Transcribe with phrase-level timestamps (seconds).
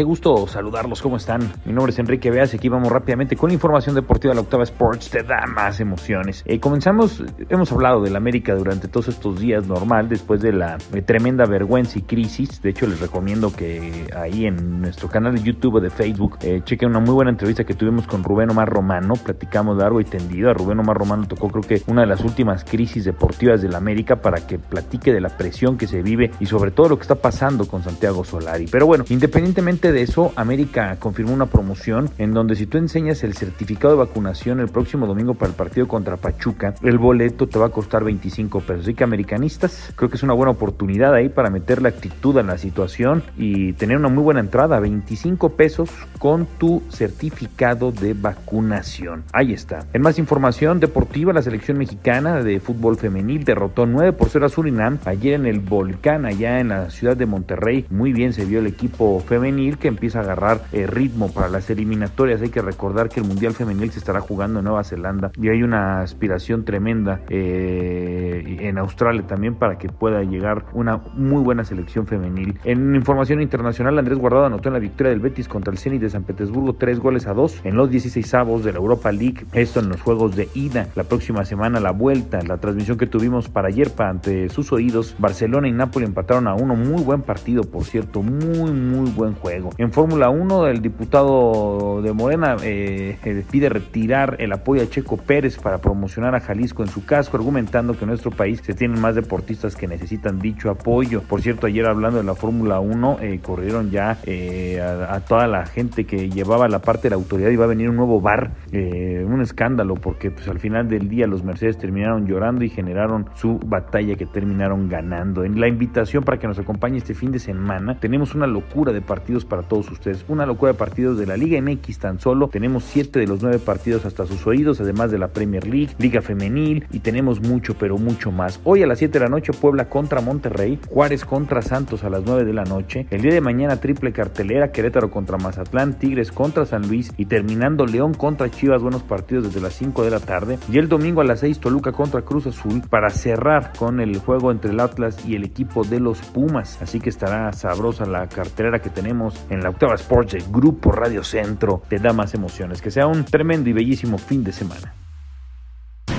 [0.00, 1.42] Qué gusto saludarlos, ¿cómo están?
[1.66, 4.40] Mi nombre es Enrique Beas y aquí vamos rápidamente con la información deportiva de la
[4.40, 6.42] Octava Sports, te da más emociones.
[6.46, 11.02] Eh, comenzamos, hemos hablado del América durante todos estos días normal, después de la eh,
[11.02, 12.62] tremenda vergüenza y crisis.
[12.62, 16.62] De hecho, les recomiendo que ahí en nuestro canal de YouTube o de Facebook eh,
[16.64, 19.12] chequen una muy buena entrevista que tuvimos con Rubén Omar Romano.
[19.22, 20.48] Platicamos largo y tendido.
[20.48, 24.16] A Rubén Omar Romano tocó creo que una de las últimas crisis deportivas del América
[24.16, 27.16] para que platique de la presión que se vive y sobre todo lo que está
[27.16, 28.64] pasando con Santiago Solari.
[28.64, 33.34] Pero bueno, independientemente de eso, América confirmó una promoción en donde si tú enseñas el
[33.34, 37.66] certificado de vacunación el próximo domingo para el partido contra Pachuca, el boleto te va
[37.66, 38.82] a costar 25 pesos.
[38.82, 42.46] Así que americanistas, creo que es una buena oportunidad ahí para meter la actitud en
[42.46, 49.24] la situación y tener una muy buena entrada, 25 pesos con tu certificado de vacunación.
[49.32, 49.86] Ahí está.
[49.92, 54.48] En más información deportiva, la selección mexicana de fútbol femenil derrotó 9 por 0 a
[54.48, 57.86] Surinam ayer en el Volcán, allá en la ciudad de Monterrey.
[57.90, 61.68] Muy bien se vio el equipo femenil que empieza a agarrar eh, ritmo para las
[61.70, 62.42] eliminatorias.
[62.42, 65.62] Hay que recordar que el Mundial Femenil se estará jugando en Nueva Zelanda y hay
[65.62, 72.06] una aspiración tremenda eh, en Australia también para que pueda llegar una muy buena selección
[72.06, 72.58] femenil.
[72.64, 76.10] En información internacional, Andrés Guardado anotó en la victoria del Betis contra el Zenit de
[76.10, 79.46] San Petersburgo tres goles a dos en los 16 avos de la Europa League.
[79.52, 80.88] Esto en los juegos de ida.
[80.94, 85.14] La próxima semana la vuelta, la transmisión que tuvimos para ayer para ante sus oídos.
[85.18, 86.74] Barcelona y Napoli empataron a uno.
[86.74, 88.22] Muy buen partido, por cierto.
[88.22, 89.59] Muy, muy buen juego.
[89.78, 95.16] En Fórmula 1, el diputado de Morena eh, eh, pide retirar el apoyo a Checo
[95.16, 99.00] Pérez para promocionar a Jalisco en su casco, argumentando que en nuestro país se tienen
[99.00, 101.22] más deportistas que necesitan dicho apoyo.
[101.22, 106.04] Por cierto, ayer hablando de la Fórmula 1, eh, corrieron ya a, toda la gente
[106.04, 109.40] que llevaba la parte de la autoridad y va a venir un nuevo bar, un
[109.40, 114.16] escándalo, porque pues al final del día los Mercedes terminaron llorando y generaron su batalla
[114.16, 115.44] que terminaron ganando.
[115.44, 119.00] En la invitación para que nos acompañe este fin de semana, tenemos una locura de
[119.00, 120.24] partidos para todos ustedes.
[120.28, 122.48] Una locura de partidos de la Liga MX tan solo.
[122.48, 126.20] Tenemos siete de los nueve partidos hasta sus oídos, además de la Premier League, Liga
[126.20, 128.60] Femenil y tenemos mucho, pero mucho más.
[128.64, 132.24] Hoy a las 7 de la noche Puebla contra Monterrey, Juárez contra Santos a las
[132.24, 133.06] 9 de la noche.
[133.10, 137.86] El día de mañana triple cartelera, Querétaro contra Mazatlán, Tigres contra San Luis y terminando
[137.86, 140.58] León contra Chivas, buenos partidos desde las 5 de la tarde.
[140.70, 144.50] Y el domingo a las 6 Toluca contra Cruz Azul para cerrar con el juego
[144.50, 146.76] entre el Atlas y el equipo de los Pumas.
[146.82, 151.24] Así que estará sabrosa la cartelera que tenemos en la Octava Sports, el Grupo Radio
[151.24, 152.82] Centro, te da más emociones.
[152.82, 154.92] Que sea un tremendo y bellísimo fin de semana.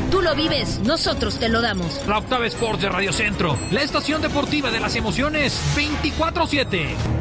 [0.09, 2.03] Tú lo vives, nosotros te lo damos.
[2.08, 7.21] La Octava Sports de Radio Centro, la estación deportiva de las emociones 24-7.